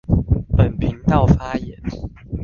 [0.57, 1.77] 本頻道發言